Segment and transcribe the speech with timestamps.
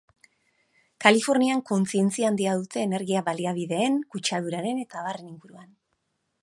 [1.05, 5.71] Kalifornian kontzientzia handia dute energia baliabideen, kutsaduraren eta abarren inguruan.